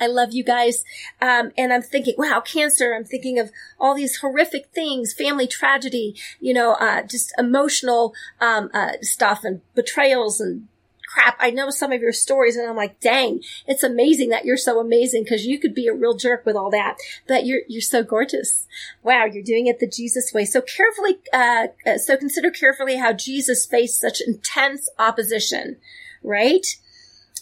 [0.00, 0.84] I love you guys.
[1.20, 2.94] Um, and I'm thinking, wow, cancer.
[2.94, 8.70] I'm thinking of all these horrific things, family tragedy, you know, uh, just emotional, um,
[8.72, 10.68] uh, stuff and betrayals and
[11.16, 11.36] crap.
[11.40, 14.80] I know some of your stories and I'm like, dang, it's amazing that you're so
[14.80, 18.02] amazing because you could be a real jerk with all that, but you're, you're so
[18.02, 18.66] gorgeous.
[19.02, 19.24] Wow.
[19.24, 20.44] You're doing it the Jesus way.
[20.44, 25.76] So carefully, uh, uh so consider carefully how Jesus faced such intense opposition,
[26.22, 26.66] right?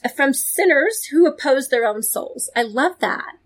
[0.09, 2.51] From sinners who oppose their own souls.
[2.55, 3.37] I love that.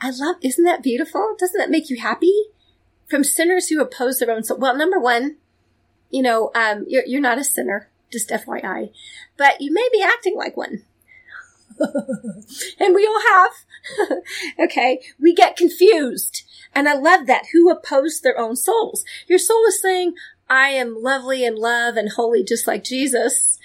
[0.00, 1.34] I love, isn't that beautiful?
[1.38, 2.34] Doesn't that make you happy?
[3.08, 4.58] From sinners who oppose their own soul.
[4.58, 5.36] Well, number one,
[6.10, 8.90] you know, um, you're, you're not a sinner, just FYI,
[9.36, 10.82] but you may be acting like one.
[12.80, 14.18] and we all have.
[14.60, 15.00] okay.
[15.20, 16.42] We get confused.
[16.74, 17.46] And I love that.
[17.52, 19.04] Who oppose their own souls?
[19.26, 20.14] Your soul is saying,
[20.48, 23.58] I am lovely and love and holy just like Jesus.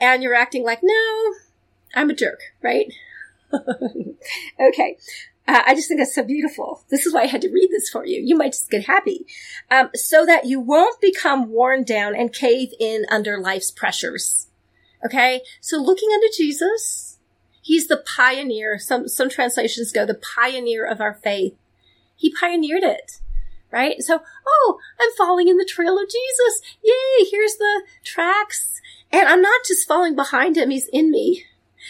[0.00, 1.34] And you're acting like, no,
[1.96, 2.92] I'm a jerk, right?
[3.54, 4.98] okay.
[5.48, 6.84] Uh, I just think that's so beautiful.
[6.90, 8.20] This is why I had to read this for you.
[8.20, 9.26] You might just get happy.
[9.70, 14.48] Um, so that you won't become worn down and cave in under life's pressures.
[15.04, 15.40] Okay.
[15.60, 17.18] So looking unto Jesus,
[17.62, 18.78] he's the pioneer.
[18.78, 21.54] Some, some translations go the pioneer of our faith.
[22.16, 23.20] He pioneered it.
[23.70, 24.02] Right?
[24.02, 26.60] So, oh, I'm falling in the trail of Jesus.
[26.82, 27.26] Yay.
[27.30, 28.80] Here's the tracks.
[29.12, 30.70] And I'm not just falling behind him.
[30.70, 31.44] He's in me.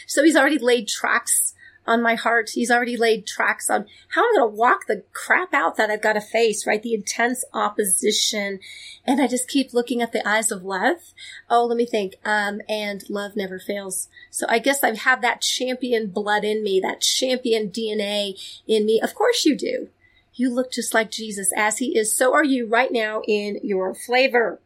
[0.06, 1.54] So he's already laid tracks
[1.86, 2.50] on my heart.
[2.50, 6.02] He's already laid tracks on how I'm going to walk the crap out that I've
[6.02, 6.82] got to face, right?
[6.82, 8.60] The intense opposition.
[9.04, 11.12] And I just keep looking at the eyes of love.
[11.48, 12.14] Oh, let me think.
[12.24, 14.08] Um, and love never fails.
[14.30, 18.34] So I guess I have that champion blood in me, that champion DNA
[18.66, 19.00] in me.
[19.00, 19.88] Of course you do.
[20.34, 22.14] You look just like Jesus as he is.
[22.14, 24.60] So are you right now in your flavor.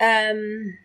[0.00, 0.78] Um,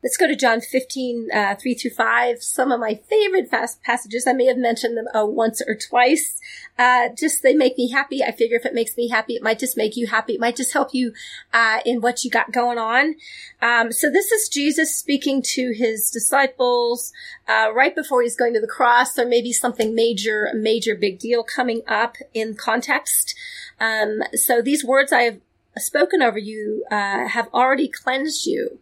[0.00, 2.40] Let's go to John 15, uh, 3 through 5.
[2.40, 4.28] Some of my favorite fast passages.
[4.28, 6.40] I may have mentioned them uh, once or twice.
[6.78, 8.22] Uh, just they make me happy.
[8.22, 10.34] I figure if it makes me happy, it might just make you happy.
[10.34, 11.14] It might just help you
[11.52, 13.16] uh, in what you got going on.
[13.60, 17.12] Um, so this is Jesus speaking to his disciples
[17.48, 19.14] uh, right before he's going to the cross.
[19.14, 23.34] There may be something major, major big deal coming up in context.
[23.80, 25.40] Um, so these words I have
[25.76, 28.78] spoken over you uh, have already cleansed you.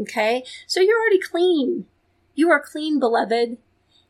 [0.00, 0.44] Okay.
[0.66, 1.86] So you're already clean.
[2.34, 3.58] You are clean, beloved.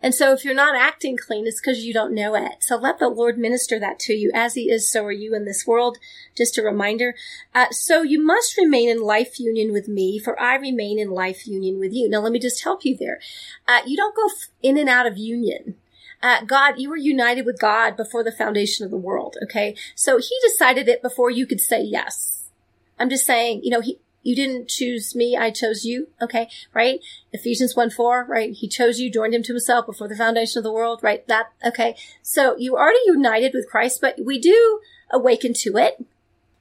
[0.02, 2.56] And so if you're not acting clean, it's because you don't know it.
[2.60, 5.46] So let the Lord minister that to you as he is, so are you in
[5.46, 5.96] this world.
[6.36, 7.14] Just a reminder.
[7.54, 11.46] Uh, so you must remain in life union with me, for I remain in life
[11.46, 12.10] union with you.
[12.10, 13.20] Now let me just help you there.
[13.66, 14.28] Uh, you don't go
[14.62, 15.76] in and out of union.
[16.22, 19.36] Uh, God, you were united with God before the foundation of the world.
[19.44, 19.76] Okay.
[19.94, 22.50] So he decided it before you could say yes.
[22.98, 26.08] I'm just saying, you know, he, you didn't choose me, I chose you.
[26.20, 26.98] Okay, right?
[27.32, 28.52] Ephesians 1 4, right?
[28.52, 31.26] He chose you, joined him to himself before the foundation of the world, right?
[31.28, 31.94] That, okay.
[32.22, 34.80] So you already united with Christ, but we do
[35.12, 36.04] awaken to it.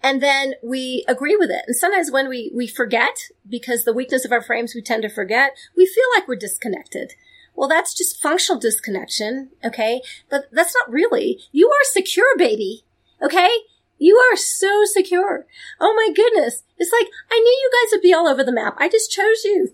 [0.03, 1.63] And then we agree with it.
[1.65, 3.17] And sometimes when we, we forget,
[3.49, 7.13] because the weakness of our frames, we tend to forget, we feel like we're disconnected.
[7.55, 9.49] Well, that's just functional disconnection.
[9.63, 10.03] Okay.
[10.29, 11.39] But that's not really.
[11.51, 12.83] You are secure, baby.
[13.19, 13.49] Okay.
[13.97, 15.45] You are so secure.
[15.79, 16.63] Oh my goodness.
[16.77, 18.75] It's like, I knew you guys would be all over the map.
[18.77, 19.73] I just chose you.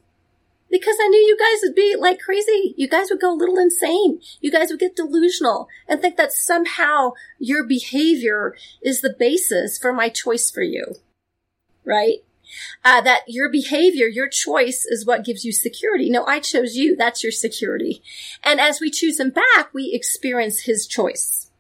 [0.69, 2.73] Because I knew you guys would be like crazy.
[2.77, 4.21] You guys would go a little insane.
[4.39, 9.91] You guys would get delusional and think that somehow your behavior is the basis for
[9.91, 10.95] my choice for you.
[11.84, 12.19] Right?
[12.86, 16.10] Uh, that your behavior, your choice is what gives you security.
[16.10, 16.95] No, I chose you.
[16.95, 18.01] That's your security.
[18.43, 21.50] And as we choose him back, we experience his choice.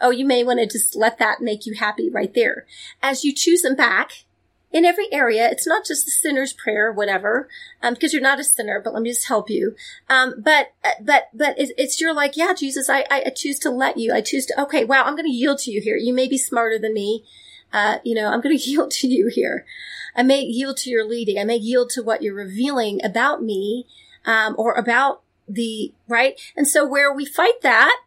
[0.00, 2.66] Oh, you may want to just let that make you happy right there.
[3.02, 4.24] As you choose them back,
[4.70, 5.48] in every area.
[5.50, 7.48] It's not just the sinner's prayer, whatever,
[7.82, 9.74] um, because you're not a sinner, but let me just help you.
[10.08, 13.70] Um, but, uh, but, but it's, it's you're like, yeah, Jesus, I, I choose to
[13.70, 14.12] let you.
[14.12, 15.96] I choose to, okay, wow, I'm going to yield to you here.
[15.96, 17.24] You may be smarter than me.
[17.72, 19.64] Uh, you know, I'm going to yield to you here.
[20.14, 21.38] I may yield to your leading.
[21.38, 23.86] I may yield to what you're revealing about me,
[24.26, 26.38] um, or about the, right?
[26.56, 28.00] And so where we fight that,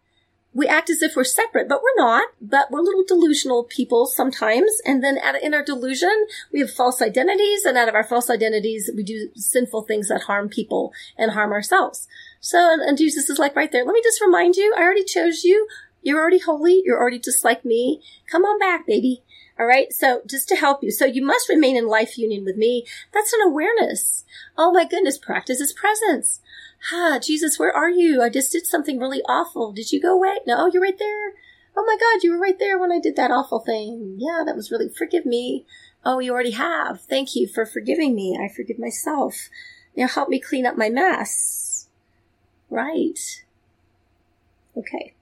[0.54, 2.30] we act as if we're separate, but we're not.
[2.42, 4.72] But we're little delusional people sometimes.
[4.86, 7.66] And then at, in our delusion, we have false identities.
[7.66, 11.52] And out of our false identities, we do sinful things that harm people and harm
[11.52, 12.08] ourselves.
[12.42, 13.86] So, and, and Jesus is like right there.
[13.86, 15.68] Let me just remind you, I already chose you.
[16.02, 16.82] You're already holy.
[16.84, 18.02] You're already just like me.
[18.30, 19.24] Come on back, baby.
[19.60, 19.92] All right.
[19.94, 20.92] So just to help you.
[20.92, 22.86] So you must remain in life union with me.
[23.14, 24.24] That's an awareness.
[24.58, 25.18] Oh my goodness.
[25.18, 26.42] Practice is presence.
[26.92, 28.22] Ah, Jesus, where are you?
[28.22, 29.72] I just did something really awful.
[29.72, 30.40] Did you go away?
[30.48, 31.34] No, you're right there.
[31.76, 34.16] Oh my God, you were right there when I did that awful thing.
[34.18, 35.66] Yeah, that was really, forgive me.
[36.04, 37.02] Oh, you already have.
[37.02, 38.38] Thank you for forgiving me.
[38.42, 39.50] I forgive myself.
[39.96, 41.88] Now help me clean up my mess.
[42.70, 43.44] Right.
[44.76, 45.14] Okay.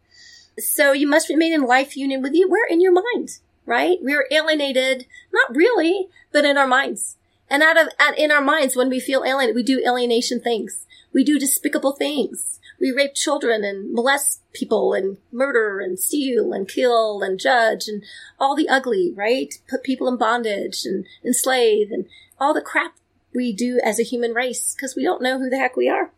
[0.57, 2.49] So you must remain in life union with you.
[2.49, 3.39] We're in your mind,
[3.69, 3.99] right?
[4.01, 7.15] We're alienated, not really, but in our minds.
[7.49, 10.85] And out of, at, in our minds, when we feel alienated, we do alienation things.
[11.13, 12.59] We do despicable things.
[12.79, 18.03] We rape children and molest people and murder and steal and kill and judge and
[18.39, 19.53] all the ugly, right?
[19.69, 22.05] Put people in bondage and enslave and
[22.39, 22.95] all the crap
[23.33, 26.11] we do as a human race because we don't know who the heck we are.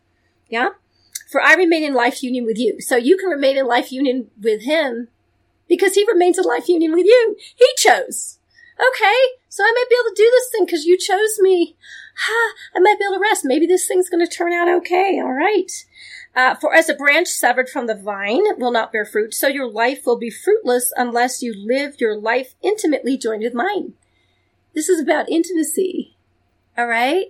[0.50, 0.70] Yeah?
[1.32, 2.80] For I remain in life union with you.
[2.80, 5.08] So you can remain in life union with him
[5.72, 7.38] because he remains in life union with you.
[7.56, 8.40] He chose.
[8.78, 9.16] Okay,
[9.48, 11.78] so I might be able to do this thing because you chose me.
[12.18, 13.46] Ha, I might be able to rest.
[13.46, 15.18] Maybe this thing's going to turn out okay.
[15.24, 15.72] All right.
[16.36, 19.70] Uh, for as a branch severed from the vine will not bear fruit, so your
[19.70, 23.94] life will be fruitless unless you live your life intimately joined with mine.
[24.76, 26.18] This is about intimacy.
[26.78, 27.28] All right.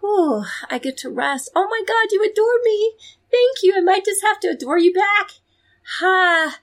[0.00, 1.50] Whew, I get to rest.
[1.54, 2.94] Oh my God, you adore me.
[3.30, 3.74] Thank you.
[3.76, 5.30] I might just have to adore you back.
[5.98, 6.58] Ha.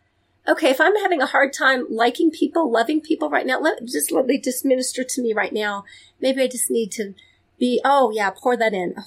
[0.49, 4.11] Okay, if I'm having a hard time liking people, loving people right now, let just
[4.11, 5.85] let me just minister to me right now.
[6.19, 7.13] Maybe I just need to
[7.59, 8.95] be, oh yeah, pour that in.
[8.97, 9.03] Oh,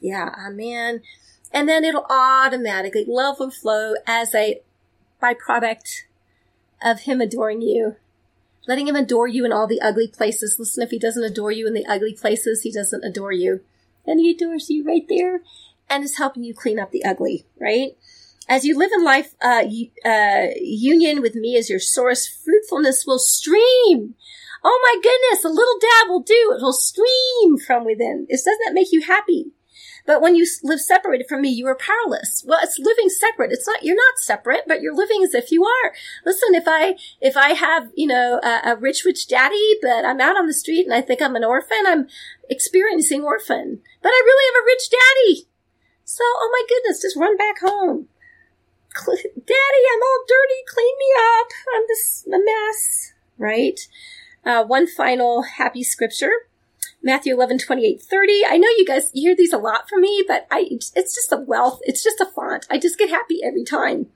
[0.00, 1.02] yeah, ah, amen.
[1.52, 4.62] And then it'll automatically love will flow as a
[5.22, 6.02] byproduct
[6.82, 7.94] of him adoring you.
[8.66, 10.56] Letting him adore you in all the ugly places.
[10.58, 13.60] Listen, if he doesn't adore you in the ugly places, he doesn't adore you.
[14.06, 15.42] And he adores you right there
[15.88, 17.96] and is helping you clean up the ugly, right?
[18.50, 19.64] As you live in life, uh,
[20.04, 24.16] uh, union with me as your source, fruitfulness will stream
[24.62, 26.54] Oh my goodness, a little dab will do.
[26.54, 28.26] It will stream from within.
[28.28, 29.52] It doesn't that make you happy?
[30.06, 32.44] But when you live separated from me, you are powerless.
[32.46, 33.52] Well, it's living separate.
[33.52, 35.92] It's not, you're not separate, but you're living as if you are.
[36.24, 40.20] Listen, if I, if I have, you know, a, a rich, rich daddy, but I'm
[40.20, 42.08] out on the street and I think I'm an orphan, I'm
[42.48, 43.80] experiencing orphan.
[44.02, 45.48] But I really have a rich daddy.
[46.04, 48.08] So, oh my goodness, just run back home.
[48.94, 50.60] Daddy, I'm all dirty.
[50.68, 51.06] Clean me
[51.40, 51.48] up.
[51.74, 53.12] I'm just a mess.
[53.38, 53.80] Right?
[54.44, 56.32] Uh, one final happy scripture.
[57.02, 58.46] Matthew 11, 28, 30.
[58.46, 61.38] I know you guys hear these a lot from me, but I, it's just a
[61.38, 61.80] wealth.
[61.84, 62.66] It's just a font.
[62.70, 64.08] I just get happy every time.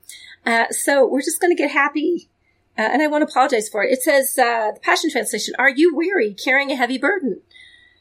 [0.45, 2.29] Uh, so we're just going to get happy.
[2.77, 3.93] Uh, and I want to apologize for it.
[3.93, 7.41] It says, uh, the Passion Translation, are you weary, carrying a heavy burden?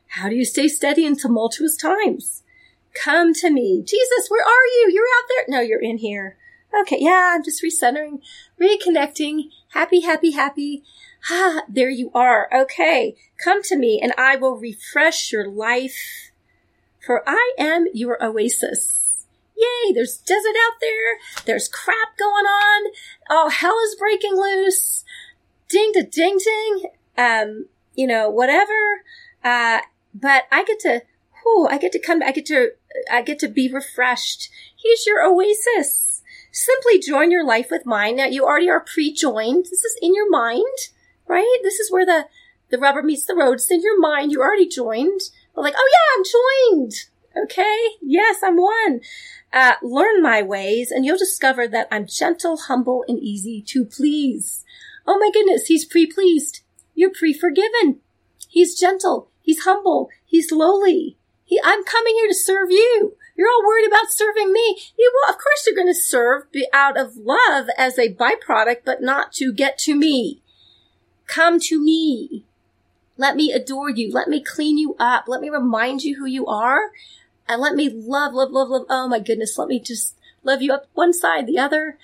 [0.07, 2.43] How do you stay steady in tumultuous times?
[2.93, 3.81] Come to me.
[3.81, 4.91] Jesus, where are you?
[4.93, 5.45] You're out there.
[5.47, 6.37] No, you're in here.
[6.79, 6.97] Okay.
[6.99, 7.33] Yeah.
[7.35, 8.21] I'm just recentering,
[8.61, 9.49] reconnecting.
[9.73, 10.83] Happy, happy, happy.
[11.29, 12.49] Ah, there you are.
[12.53, 13.15] Okay.
[13.43, 16.31] Come to me and I will refresh your life.
[17.05, 19.25] For I am your oasis.
[19.55, 21.43] Yay, there's desert out there.
[21.45, 22.91] There's crap going on.
[23.29, 25.03] Oh, hell is breaking loose.
[25.67, 26.89] Ding to ding ding.
[27.17, 29.03] Um, you know, whatever.
[29.43, 29.79] Uh,
[30.13, 31.03] but I get to,
[31.43, 32.71] whew, I get to come, I get to,
[33.11, 34.49] I get to be refreshed.
[34.75, 36.12] He's your oasis.
[36.53, 38.15] Simply join your life with mine.
[38.15, 39.65] Now you already are pre-joined.
[39.65, 40.65] This is in your mind
[41.27, 41.59] right?
[41.63, 42.27] This is where the,
[42.69, 43.53] the rubber meets the road.
[43.53, 44.31] It's in your mind.
[44.31, 45.21] You're already joined.
[45.55, 46.93] But like, oh yeah, I'm joined.
[47.45, 47.87] Okay.
[48.01, 49.01] Yes, I'm one.
[49.51, 54.63] Uh, learn my ways and you'll discover that I'm gentle, humble, and easy to please.
[55.05, 55.67] Oh my goodness.
[55.67, 56.61] He's pre-pleased.
[56.95, 57.99] You're pre-forgiven.
[58.47, 59.29] He's gentle.
[59.41, 60.09] He's humble.
[60.25, 61.17] He's lowly.
[61.43, 63.15] He, I'm coming here to serve you.
[63.35, 64.77] You're all worried about serving me.
[64.97, 69.01] You, well, of course you're going to serve out of love as a byproduct, but
[69.01, 70.41] not to get to me.
[71.25, 72.45] Come to me.
[73.17, 74.11] Let me adore you.
[74.11, 75.25] Let me clean you up.
[75.27, 76.91] Let me remind you who you are.
[77.47, 78.85] And let me love, love, love, love.
[78.89, 79.57] Oh my goodness.
[79.57, 81.97] Let me just love you up one side, the other.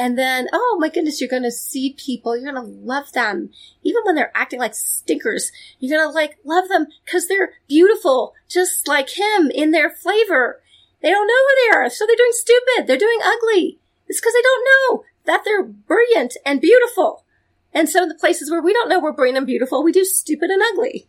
[0.00, 2.34] And then, oh my goodness, you're going to see people.
[2.34, 3.50] You're going to love them.
[3.82, 8.32] Even when they're acting like stinkers, you're going to like love them because they're beautiful,
[8.48, 10.62] just like him in their flavor.
[11.02, 11.90] They don't know who they are.
[11.90, 12.86] So they're doing stupid.
[12.86, 13.78] They're doing ugly.
[14.08, 17.26] It's because they don't know that they're brilliant and beautiful.
[17.74, 20.48] And so the places where we don't know we're brilliant and beautiful, we do stupid
[20.48, 21.08] and ugly.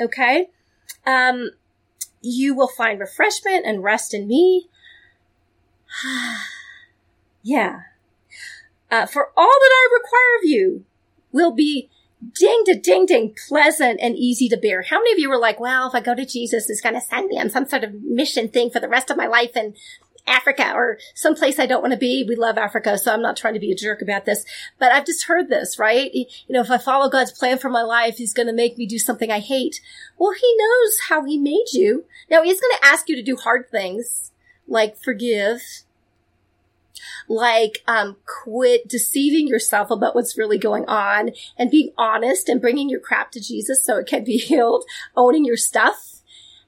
[0.00, 0.48] Okay?
[1.04, 1.50] Um,
[2.22, 4.70] you will find refreshment and rest in me.
[7.42, 7.80] yeah.
[8.92, 10.84] Uh, for all that I require of you
[11.32, 11.88] will be
[12.38, 14.82] ding to ding ding pleasant and easy to bear.
[14.82, 17.00] How many of you were like, well, if I go to Jesus, he's going to
[17.00, 19.74] send me on some sort of mission thing for the rest of my life in
[20.26, 22.24] Africa or someplace I don't want to be.
[22.28, 24.44] We love Africa, so I'm not trying to be a jerk about this,
[24.78, 26.10] but I've just heard this, right?
[26.12, 28.86] You know, if I follow God's plan for my life, He's going to make me
[28.86, 29.80] do something I hate.
[30.18, 32.04] Well, He knows how He made you.
[32.30, 34.32] Now, He's going to ask you to do hard things
[34.68, 35.60] like forgive,
[37.28, 42.88] like um, quit deceiving yourself about what's really going on and being honest and bringing
[42.88, 44.84] your crap to Jesus so it can be healed,
[45.16, 46.20] owning your stuff,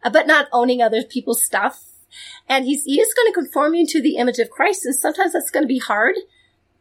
[0.03, 1.85] uh, but not owning other people's stuff.
[2.49, 4.85] And he's, he is going to conform you to the image of Christ.
[4.85, 6.15] And sometimes that's going to be hard,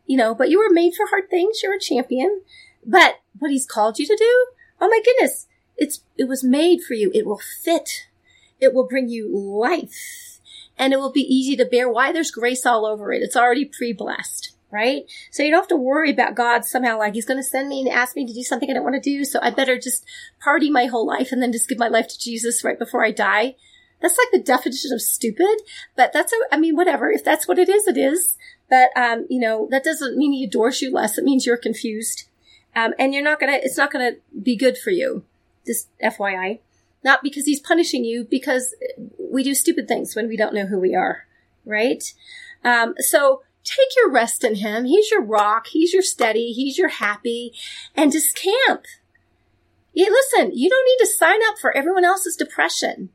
[0.05, 1.61] you know, but you were made for hard things.
[1.63, 2.41] You're a champion.
[2.85, 4.47] But what he's called you to do,
[4.81, 5.47] oh my goodness,
[5.77, 7.11] it's, it was made for you.
[7.13, 8.07] It will fit.
[8.59, 10.32] It will bring you life
[10.77, 11.89] and it will be easy to bear.
[11.89, 12.11] Why?
[12.11, 13.21] There's grace all over it.
[13.21, 15.03] It's already pre-blessed, right?
[15.31, 17.81] So you don't have to worry about God somehow like he's going to send me
[17.81, 19.23] and ask me to do something I don't want to do.
[19.25, 20.05] So I better just
[20.43, 23.11] party my whole life and then just give my life to Jesus right before I
[23.11, 23.55] die.
[24.01, 25.61] That's like the definition of stupid,
[25.95, 27.09] but that's, a, I mean, whatever.
[27.09, 28.37] If that's what it is, it is.
[28.69, 31.17] But, um, you know, that doesn't mean he adores you less.
[31.17, 32.25] It means you're confused.
[32.75, 35.23] Um, and you're not gonna, it's not gonna be good for you.
[35.65, 36.59] Just FYI.
[37.03, 38.75] Not because he's punishing you, because
[39.17, 41.25] we do stupid things when we don't know who we are,
[41.65, 42.03] right?
[42.63, 44.85] Um, so take your rest in him.
[44.85, 45.67] He's your rock.
[45.67, 46.53] He's your steady.
[46.53, 47.53] He's your happy
[47.95, 48.83] and just camp.
[49.93, 53.09] Yeah, listen, you don't need to sign up for everyone else's depression.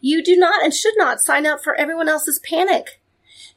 [0.00, 3.00] You do not and should not sign up for everyone else's panic.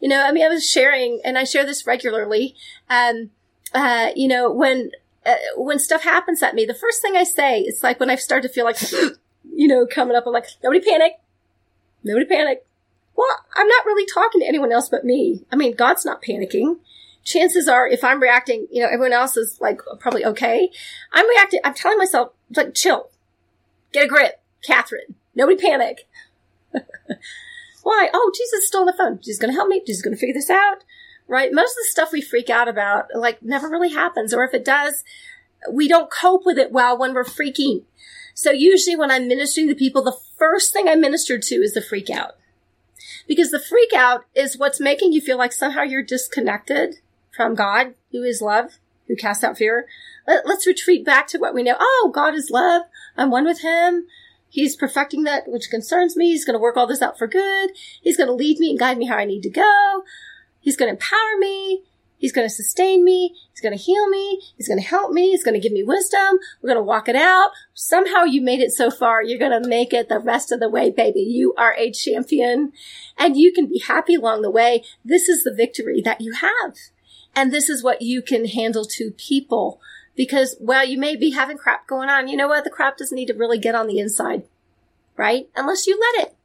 [0.01, 2.55] You know, I mean, I was sharing, and I share this regularly.
[2.89, 3.31] Um,
[3.73, 4.91] uh, you know, when
[5.25, 8.15] uh, when stuff happens at me, the first thing I say, it's like when I
[8.15, 8.77] start to feel like,
[9.57, 11.13] you know, coming up, I'm like, nobody panic,
[12.03, 12.65] Nobody panic.
[13.15, 15.45] Well, I'm not really talking to anyone else but me.
[15.51, 16.77] I mean, God's not panicking.
[17.23, 20.69] Chances are, if I'm reacting, you know, everyone else is like probably okay.
[21.11, 23.09] I'm reacting, I'm telling myself, like, chill.
[23.91, 24.39] Get a grip.
[24.63, 25.15] Catherine.
[25.35, 26.07] Nobody panic.
[27.83, 28.09] Why?
[28.13, 29.19] Oh, Jesus is still on the phone.
[29.25, 29.81] Is going to help me.
[29.87, 30.83] Is going to figure this out.
[31.27, 31.51] Right?
[31.51, 34.33] Most of the stuff we freak out about, like, never really happens.
[34.33, 35.03] Or if it does,
[35.71, 37.83] we don't cope with it well when we're freaking.
[38.37, 41.81] So usually when I'm ministering to people, the first thing I minister to is the
[41.81, 42.35] freak out.
[43.27, 46.97] Because the freak out is what's making you feel like somehow you're disconnected
[47.35, 48.77] from God, who is love,
[49.07, 49.87] who casts out fear.
[50.27, 51.77] Let, us retreat back to what we know.
[51.79, 52.83] Oh, God is love.
[53.17, 54.05] I'm one with Him.
[54.47, 56.27] He's perfecting that which concerns me.
[56.27, 57.71] He's going to work all this out for good.
[58.03, 60.03] He's going to lead me and guide me how I need to go.
[60.59, 61.85] He's going to empower me.
[62.17, 63.35] He's going to sustain me.
[63.51, 64.41] He's going to heal me.
[64.55, 65.31] He's going to help me.
[65.31, 66.39] He's going to give me wisdom.
[66.61, 67.51] We're going to walk it out.
[67.73, 69.21] Somehow you made it so far.
[69.21, 71.21] You're going to make it the rest of the way, baby.
[71.21, 72.71] You are a champion
[73.17, 74.83] and you can be happy along the way.
[75.05, 76.75] This is the victory that you have.
[77.35, 79.79] And this is what you can handle to people
[80.15, 82.63] because while you may be having crap going on, you know what?
[82.63, 84.43] The crap doesn't need to really get on the inside,
[85.15, 85.47] right?
[85.55, 86.36] Unless you let it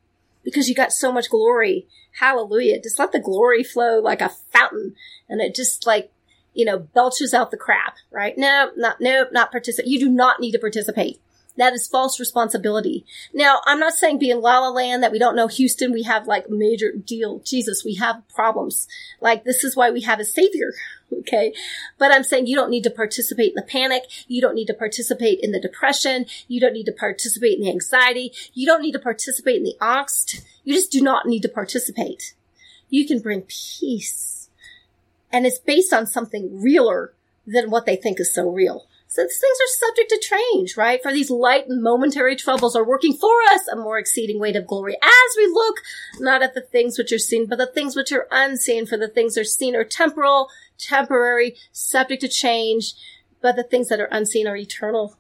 [0.45, 1.87] because you got so much glory.
[2.19, 2.81] Hallelujah.
[2.81, 4.95] Just let the glory flow like a fountain
[5.29, 6.13] and it just like,
[6.55, 8.37] you know, belches out the crap, right?
[8.37, 9.91] No, not, no, not participate.
[9.91, 11.21] You do not need to participate.
[11.57, 13.05] That is false responsibility.
[13.35, 15.93] Now, I'm not saying be in La La Land that we don't know Houston.
[15.93, 17.41] We have like major deal.
[17.41, 18.89] Jesus, we have problems.
[19.21, 20.73] Like this is why we have a savior.
[21.13, 21.53] Okay.
[21.99, 24.05] But I'm saying you don't need to participate in the panic.
[24.29, 26.25] You don't need to participate in the depression.
[26.49, 28.33] You don't need to participate in the anxiety.
[28.55, 30.43] You don't need to participate in the angst.
[30.65, 32.33] You just do not need to participate.
[32.89, 34.49] You can bring peace.
[35.31, 37.13] And it's based on something realer
[37.47, 38.87] than what they think is so real.
[39.15, 41.03] These things are subject to change, right?
[41.03, 44.67] For these light and momentary troubles are working for us a more exceeding weight of
[44.67, 45.77] glory as we look
[46.19, 48.87] not at the things which are seen, but the things which are unseen.
[48.87, 50.49] For the things that are seen are temporal,
[50.79, 52.95] temporary, subject to change,
[53.43, 55.19] but the things that are unseen are eternal.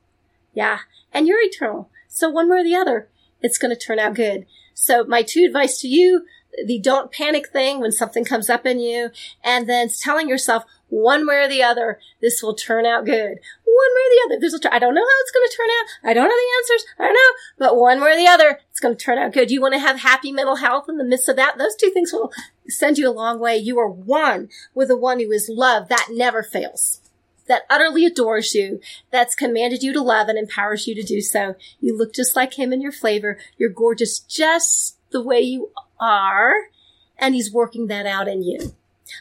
[0.55, 0.78] Yeah.
[1.12, 1.90] And you're eternal.
[2.09, 3.09] So one way or the other,
[3.43, 4.47] it's going to turn out good.
[4.72, 6.24] So my two advice to you,
[6.66, 9.11] the don't panic thing when something comes up in you,
[9.45, 13.38] and then telling yourself one way or the other, this will turn out good
[13.73, 14.41] one way or the other.
[14.41, 16.11] There's a, I don't know how it's going to turn out.
[16.11, 16.87] I don't know the answers.
[16.99, 17.66] I don't know.
[17.66, 19.51] But one way or the other, it's going to turn out good.
[19.51, 21.59] You want to have happy mental health in the midst of that?
[21.59, 22.33] Those two things will
[22.68, 23.57] send you a long way.
[23.57, 25.89] You are one with the one who is love.
[25.89, 27.01] That never fails.
[27.49, 28.81] That utterly adores you.
[29.11, 31.57] That's commanded you to love and empowers you to do so.
[31.81, 33.39] You look just like him in your flavor.
[33.59, 36.55] You're gorgeous just the way you are.
[37.18, 38.75] And he's working that out in you.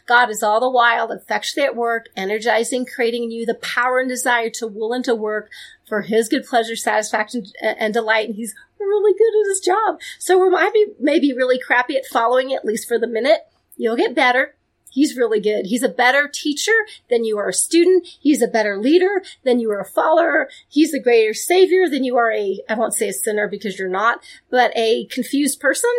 [0.05, 4.09] God is all the while effectually at work, energizing, creating in you the power and
[4.09, 5.49] desire to will and to work
[5.87, 8.27] for his good pleasure, satisfaction, and delight.
[8.27, 9.99] And he's really good at his job.
[10.19, 13.41] So we might be maybe really crappy at following at least for the minute.
[13.77, 14.55] You'll get better.
[14.91, 15.67] He's really good.
[15.67, 16.73] He's a better teacher
[17.09, 18.05] than you are a student.
[18.19, 20.49] He's a better leader than you are a follower.
[20.67, 23.87] He's a greater savior than you are a, I won't say a sinner because you're
[23.87, 25.91] not, but a confused person.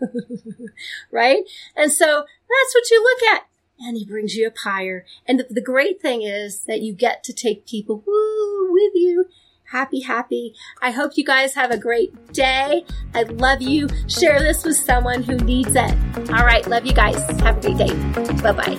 [1.10, 1.44] right?
[1.76, 3.46] And so that's what you look at.
[3.80, 5.04] And he brings you up higher.
[5.26, 9.26] And the, the great thing is that you get to take people woo, with you
[9.68, 10.54] happy, happy.
[10.82, 12.84] I hope you guys have a great day.
[13.14, 13.88] I love you.
[14.08, 15.94] Share this with someone who needs it.
[16.30, 16.66] All right.
[16.66, 17.16] Love you guys.
[17.40, 17.94] Have a great day.
[18.42, 18.78] Bye bye.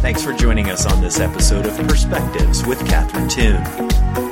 [0.00, 3.64] Thanks for joining us on this episode of Perspectives with Catherine Toon.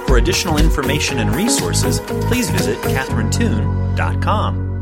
[0.07, 4.76] For additional information and resources, please visit catherinetoon.com.